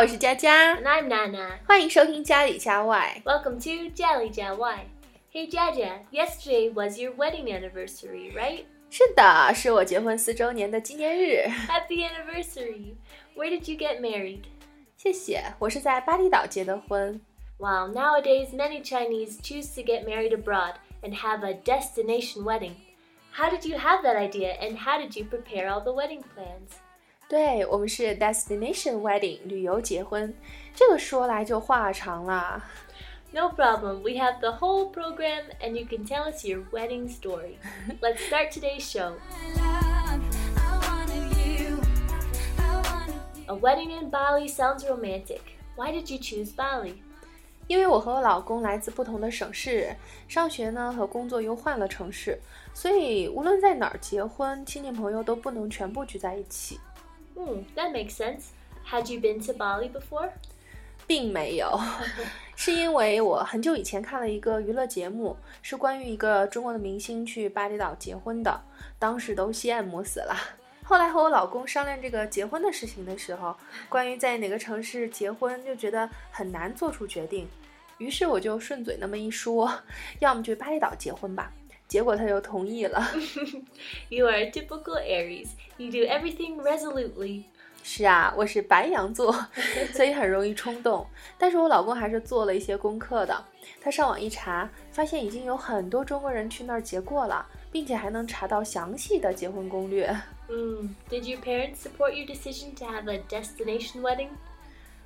[0.00, 1.58] 我是佳佳 And，I'm Nana.
[1.66, 3.20] 欢迎收听家里家外。
[3.26, 4.78] Welcome to Jolly Jawai.
[5.30, 8.64] Hey Jaja, yesterday was your wedding anniversary, right?
[8.88, 11.46] 是的，是我结婚四周年的纪念日。
[11.68, 12.94] Happy anniversary.
[13.36, 14.44] Where did you get married?
[14.96, 17.20] 谢谢，我是在巴厘岛结的婚。
[17.58, 22.76] Wow, nowadays many Chinese choose to get married abroad and have a destination wedding.
[23.30, 26.80] How did you have that idea and how did you prepare all the wedding plans?
[27.30, 30.32] 对我们是 destination wedding 旅游结婚，
[30.74, 32.62] 这个说来就话长了。
[33.32, 34.02] No problem.
[34.02, 37.56] We have the whole program and you can tell us your wedding story.
[38.00, 39.14] Let's start today's show.
[43.48, 45.40] A wedding in Bali sounds romantic.
[45.76, 46.94] Why did you choose Bali?
[47.66, 49.94] 因为我和我老公来自不同的省市，
[50.28, 52.38] 上学呢和工作又换了城市，
[52.72, 56.78] 所以无论在哪儿结婚，亲戚朋友都不能全部聚在一起。
[57.35, 58.51] Hmm, that makes sense.
[58.85, 60.29] Had you been to Bali before?
[61.07, 61.79] 并没有，
[62.55, 68.61] 是因为我很久以前看了一个娱乐节目，是关于一个中国的明星去巴厘岛结婚的，
[68.97, 70.35] 当时都羡慕死了。
[70.83, 73.55] 后来和我老公商量这个结婚的事情的时候，
[73.89, 77.47] 关于在哪个城市结婚，就觉得很难做出决定，
[77.97, 79.71] 于是我就顺嘴那么一说，
[80.19, 81.51] 要么去巴厘岛结婚吧。
[81.91, 83.05] 结果他就同意了。
[84.07, 85.49] You are a typical Aries.
[85.75, 87.43] You do everything resolutely.
[87.83, 89.29] 是啊，我是白羊座，
[89.91, 91.05] 所以很容易冲动。
[91.37, 93.43] 但是我老公还是做了一些功课的。
[93.81, 100.07] 他上网一查，发现已经有很多中国人去那儿结过了，并且还能查到详细的结婚攻略。
[100.47, 104.29] 嗯、mm.，Did your parents support your decision to have a destination wedding?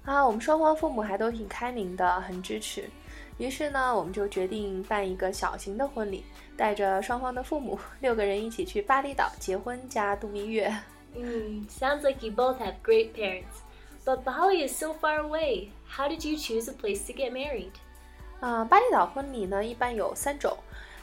[0.04, 2.88] 啊，我们双方父母还都挺开明的，很支持。
[3.38, 6.24] 于是呢，我们就决定办一个小型的婚礼，
[6.56, 10.74] 带着双方的父母六个人一起去巴厘岛结婚加度蜜月。
[11.16, 13.64] 嗯、mm,，Sounds like you both have great parents.
[14.06, 15.70] But Bali is so far away.
[15.88, 17.72] How did you choose a place to get married?
[18.40, 20.58] 啊、巴厘岛婚礼呢，一般有三种，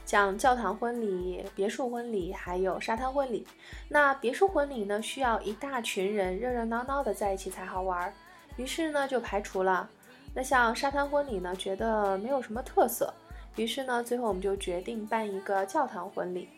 [0.07, 3.47] 像教堂婚礼、别墅婚礼，还有沙滩婚礼。
[3.89, 8.15] 那别墅婚礼呢，需要一大群人热热闹闹的在一起才好玩儿，
[8.57, 9.91] 于是呢就排除了。
[10.35, 13.13] 那像沙滩婚礼呢，觉得没有什么特色，
[13.57, 16.49] 于是呢，最后我们就决定办一个教堂婚礼。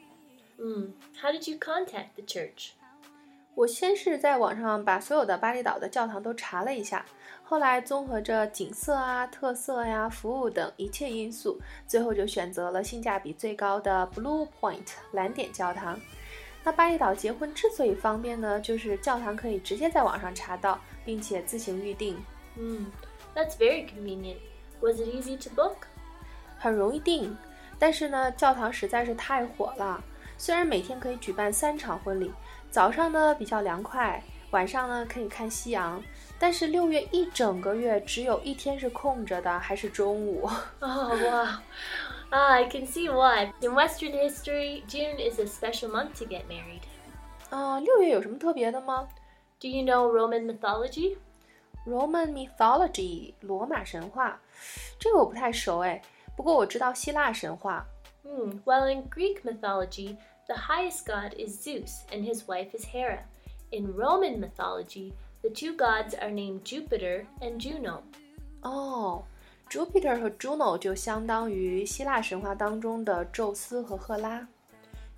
[0.57, 0.93] Hmm.
[1.21, 2.71] How did you contact the church?
[3.57, 7.05] 我先是在网上把所有的巴厘岛的教堂都查了一下，
[7.43, 16.01] 后来综合着景色啊、特色呀、服务等一切因素，最后就选择了性价比最高的 Blue Point 蓝点教堂。
[16.65, 22.17] 那巴厘岛结婚之所以方便呢，就是教堂可以直接在网上查到，并且自行预定
[22.57, 22.87] ，Hmm.
[23.36, 24.38] That's very convenient.
[24.82, 25.88] Was it easy to book?
[26.58, 27.38] 很容易订。
[27.78, 30.04] 但是呢，教堂实在是太火了，
[30.38, 32.34] 虽然每天可以举办三场婚礼，
[32.70, 36.04] 早上呢比较凉快，晚上呢可以看夕阳，
[36.38, 40.50] 但是六月一整个月只有一天是空着的，还是中午。
[40.80, 41.48] Oh, wow.
[42.32, 43.54] Ah, I can see why.
[43.62, 46.82] In Western history, June is a special month to get married.
[47.50, 49.08] 啊、六月有什么特别的吗
[49.60, 51.18] Do you know Roman mythology?
[51.86, 54.40] ？Roman mythology 罗马神话，
[55.00, 56.02] 这个我不太熟哎，
[56.36, 57.86] 不过我知道希腊神话。
[58.24, 58.60] Hmm.
[58.66, 60.18] Well, in Greek mythology,
[60.48, 63.24] the highest god is Zeus and his wife is Hera.
[63.72, 68.04] In Roman mythology, the two gods are named Jupiter and Juno.
[68.62, 69.24] 哦，
[69.70, 74.48] Jupiter 和 Juno 就相当于希腊神话当中的宙斯和赫拉。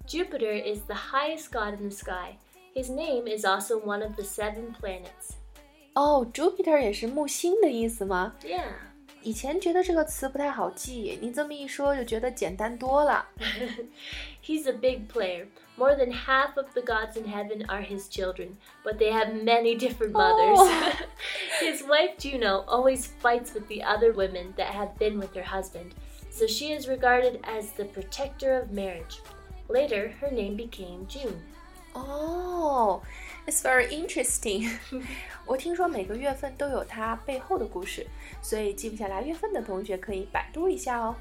[0.05, 2.37] Jupiter is the highest god in the sky.
[2.75, 5.35] His name is also one of the seven planets.
[5.95, 8.33] 哦，Jupiter 也是木星的意思吗？
[8.43, 8.63] Yeah.
[9.23, 13.25] 以前觉得这个词不太好记，你这么一说就觉得简单多了。
[14.43, 15.45] He's a big player.
[15.77, 19.77] More than half of the gods in heaven are his children, but they have many
[19.77, 20.57] different mothers.
[20.57, 20.91] Oh.
[21.59, 25.93] his wife Juno always fights with the other women that have been with her husband,
[26.31, 29.21] so she is regarded as the protector of marriage.
[29.69, 31.43] Later, her name became June.
[31.95, 33.01] 哦、
[33.45, 34.69] i t s very interesting
[35.45, 38.07] 。我听说每个月份都有它背后的故事，
[38.41, 41.15] 所以记不下来月份的同学可以百度一下哦。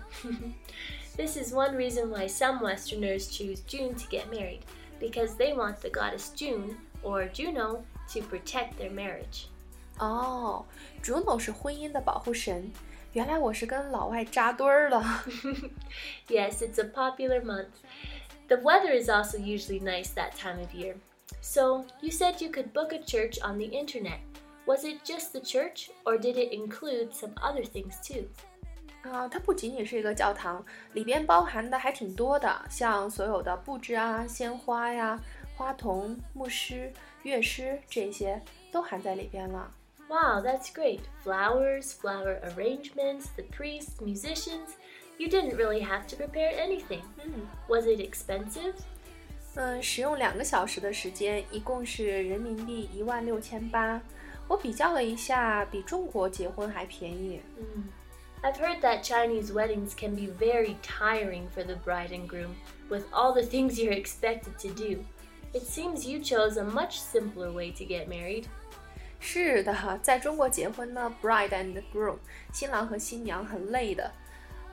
[1.16, 4.60] This is one reason why some Westerners choose June to get married,
[5.00, 7.82] because they want the goddess June, or Juno,
[8.12, 9.46] to protect their marriage.
[9.98, 10.64] 哦，
[11.02, 12.70] Juno 是婚姻的保护神。
[13.12, 15.02] 原来我是跟老外扎堆儿了。
[16.28, 17.66] Yes, it's a popular month.
[18.48, 20.96] The weather is also usually nice that time of year.
[21.40, 24.20] So, you said you could book a church on the internet.
[24.66, 28.26] Was it just the church, or did it include some other things too?
[29.02, 35.19] 啊，它不仅仅是一个教堂，里边包含的还挺多的，像所有的布置啊、鲜花呀、
[35.56, 36.92] 花童、牧师、
[37.22, 38.40] 乐师这些
[38.70, 39.72] 都含在里边了。
[40.08, 41.00] Wow, that's great.
[41.25, 44.75] Flowers, flower arrangements, the priests, musicians.
[45.19, 47.02] You didn't really have to prepare anything.
[47.25, 48.75] 嗯 Was it expensive?
[49.54, 54.00] 嗯，使用两个小时的时间，一共是人民币一万六千八。
[54.48, 57.40] 我比较了一下，比中国结婚还便宜。
[57.58, 57.82] Hmm.
[58.42, 62.54] I've heard that Chinese weddings can be very tiring for the bride and groom,
[62.88, 65.04] with all the things you're expected to do.
[65.52, 68.44] It seems you chose a much simpler way to get married.
[69.20, 72.16] 是的，在中国结婚呢，bride and groom，
[72.52, 74.10] 新郎和新娘很累的。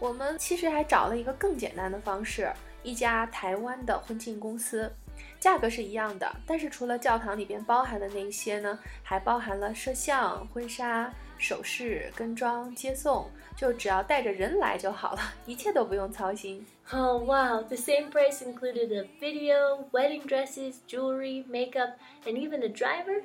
[0.01, 2.51] 我们其实还找了一个更简单的方式，
[2.83, 4.91] 一家台湾的婚庆公司，
[5.39, 16.65] 价格是一样的，但是除了教堂里边包含的那些呢，还包含了摄像、婚纱、首饰、跟妆、接送，就只要带着人来就好了，一切都不用操心。
[16.91, 22.69] Oh wow, the same price included a video, wedding dresses, jewelry, makeup, and even a
[22.69, 23.23] driver?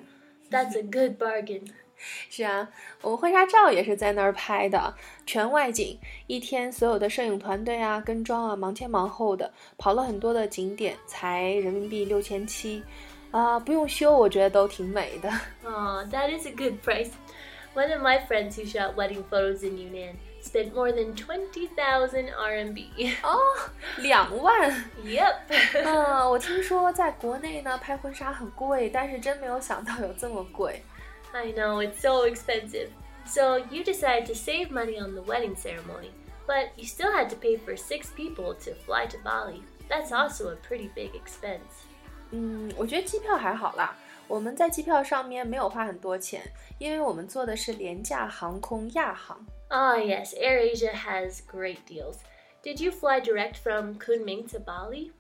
[0.50, 1.67] That's a good bargain.
[2.30, 2.68] 是啊，
[3.02, 4.94] 我们婚纱照也是在那儿拍的，
[5.26, 5.98] 全外景，
[6.28, 12.84] 一天所有的摄影团队啊、跟妆啊，忙前忙后的，跑了很多的景点，才人民币六千七，
[13.32, 15.30] 啊，不用修，我觉得都挺美的。
[15.64, 17.10] Oh, that is a good price.
[17.74, 22.30] One of my friends who shot wedding photos in Yunnan spent more than twenty thousand
[22.34, 23.16] RMB.
[23.22, 23.38] 哦，
[23.98, 24.72] 两万。
[25.04, 25.36] yep.
[25.84, 30.82] 嗯，我听说在国内呢拍婚纱很贵，但是真没有想到有这么贵。
[31.35, 32.91] I know, it's so expensive.
[33.25, 36.11] So you decided to save money on the wedding ceremony,
[36.47, 39.62] but you still had to pay for six people to fly to Bali.
[39.89, 41.87] That's also a pretty big expense.
[42.31, 43.97] 嗯，我觉得机票还好啦，
[44.27, 46.43] 我们在机票上面没有花很多钱，
[46.79, 49.39] 因为我们坐的是廉价航空亚航。
[49.69, 52.17] Ah, yes, AirAsia has great deals.
[52.62, 55.12] Did you fly direct from Kunming to Bali?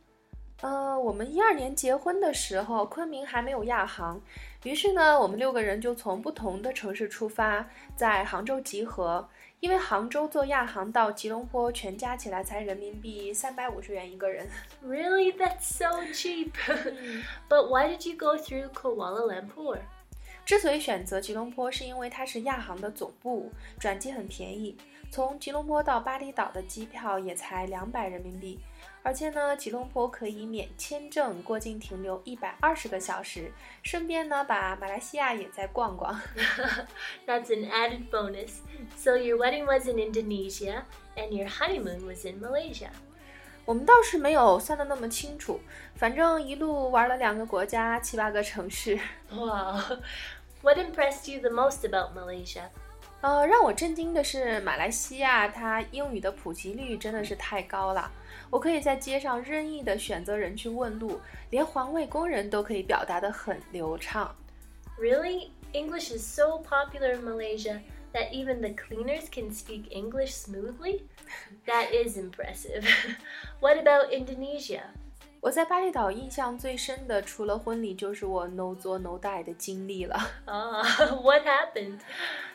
[0.60, 4.20] 呃，我们一二年结婚的时候，昆明还没有亚航，
[4.67, 7.65] 于是呢，我们六个人就从不同的城市出发，
[7.95, 9.25] 在杭州集合。
[9.61, 14.45] 因为杭州坐亚航到吉隆坡，全加起来才人民币三百五十元一个人。
[14.85, 15.31] Really?
[15.37, 16.51] That's so cheap.
[17.47, 19.79] but why did you go through Kuala Lumpur?
[20.45, 23.49] 之所以选择吉隆坡，是因为它是亚航的总部，
[23.79, 24.75] 转机很便宜。
[25.09, 28.59] 从吉隆坡到巴厘岛的机票也才两百人民币，
[29.07, 33.49] 而且呢，吉隆坡可以免签证过境停留一百二十个小时，
[33.81, 36.13] 顺便呢把马来西亚也再逛逛。
[37.25, 38.55] That's an added bonus.
[38.97, 40.83] So your wedding was in Indonesia
[41.15, 42.89] and your honeymoon was in Malaysia.
[43.63, 45.61] 我们倒是没有算得那么清楚，
[45.95, 48.99] 反正一路玩了两个国家，七八个城市。
[49.31, 49.99] Wow.
[50.61, 52.63] What impressed you the most about Malaysia?
[53.20, 58.10] 呃，让我震惊的是，马来西亚它英语的普及率真的是太高了。
[58.50, 61.20] 我可以在街上任意的选择人去问路，
[61.50, 64.34] 连环卫工人都可以表达的很流畅。
[64.98, 65.50] Really?
[65.72, 67.80] English is so popular in Malaysia
[68.12, 71.04] that even the cleaners can speak English smoothly?
[71.64, 72.84] That is impressive.
[73.60, 74.82] what about Indonesia?
[75.39, 80.17] 我在巴厘岛印象最深的，除了婚礼，就是我 no 作 no die 的经历了。
[80.45, 80.83] Ah,
[81.21, 81.99] what happened?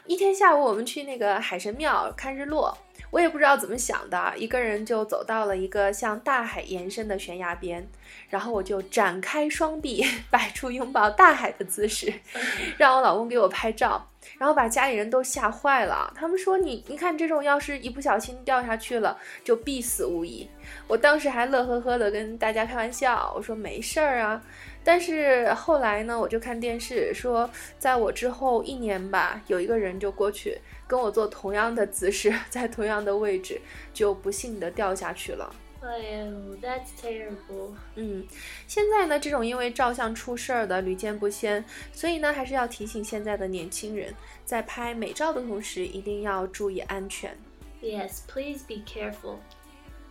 [0.06, 2.76] 一天下午，我们去那个海神庙看日落，
[3.12, 7.86] 我也不知道怎么想的，一个人就走到了一个向大海延伸的悬崖边，
[8.30, 12.10] 然后我就展开双臂， 摆出拥抱大海的姿势，
[12.78, 16.10] 让我老公给我拍照，然后把家里人都吓坏了。
[16.16, 20.48] 他们说你你看这种要是一不小心掉下去了，就必死无疑。
[20.88, 24.42] 我当时还乐呵呵的跟大家开玩笑，我说没事儿啊。
[24.84, 27.48] 但是后来呢，我就看电视说，
[27.78, 33.60] 在我之后一年吧，有一个人就过去跟我做同样的姿势， 在同样的位置，
[33.94, 35.54] 就不幸的掉下去了。
[35.84, 37.72] 哎呦 that's terrible.
[37.96, 38.24] 嗯，
[38.68, 47.36] 现在呢，这种因为照相出事儿的屡见不鲜，所以呢，还是要提醒现在的年轻人，在拍美照的同时，一定要注意安全。
[47.82, 49.38] Yes, please be careful.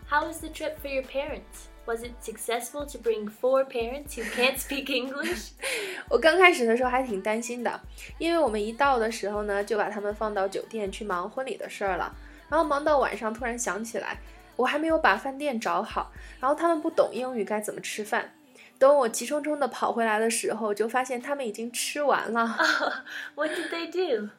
[0.10, 1.71] How was the trip for your parents?
[1.88, 5.52] Was it successful to bring four parents who can't speak English?
[6.10, 7.82] 我刚开始的时候还挺担心的，
[8.20, 12.16] 因为我们一到的时候呢，就把他们放到酒店去忙婚礼的事儿了，
[12.50, 14.20] 然后忙到晚上，突然想起来，
[14.56, 18.34] 我还没有把饭店找好，然后他们不懂英语该怎么吃饭。
[18.78, 22.58] 等我急冲冲的跑回来的时候，就发现他们已经吃完了。
[23.36, 24.30] what did they do?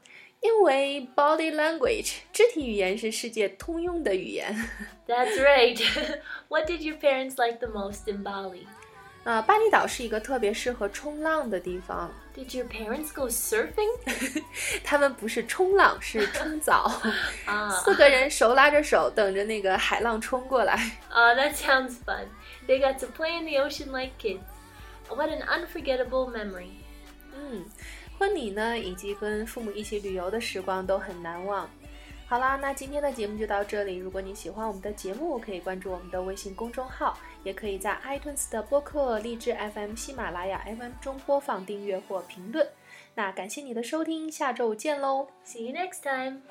[0.42, 4.56] 因为 body language 肢体语言是世界通用的语言。
[5.08, 5.80] That's right.
[6.48, 8.66] what did your parents like the most in Bali?
[9.24, 12.10] 啊、巴厘岛是一个特别适合冲浪的地方。
[12.34, 13.90] Did your parents go surfing?
[14.86, 16.90] 他们不是冲浪，是冲澡。
[17.46, 20.78] Ah, 四个人手拉着手，等着那个海浪冲过来。
[21.12, 22.28] ah, that sounds fun.
[22.68, 24.40] They got to play in the ocean like kids.
[25.10, 26.78] What an unforgettable memory.
[27.36, 27.66] 嗯，
[28.23, 31.69] 婚礼呢，以及跟父母一起旅游的时光都很难忘。
[32.29, 33.97] 好啦，那今天的节目就到这里。
[33.97, 42.65] 如果你喜欢我们的节目，可以关注我们的微信公众号，也可以在 iTunes 的播客、荔枝 FM、喜马拉雅 FM 中播放、订阅或评论。
[43.17, 46.43] 那感谢你的收听，下周见喽！See you next time.